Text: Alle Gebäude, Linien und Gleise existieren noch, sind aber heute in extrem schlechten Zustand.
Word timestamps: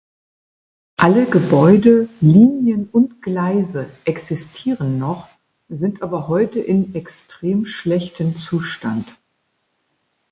Alle 0.97 1.27
Gebäude, 1.27 2.09
Linien 2.21 2.89
und 2.91 3.21
Gleise 3.21 3.87
existieren 4.03 4.97
noch, 4.97 5.29
sind 5.69 6.01
aber 6.01 6.27
heute 6.27 6.59
in 6.59 6.95
extrem 6.95 7.65
schlechten 7.67 8.35
Zustand. 8.35 9.07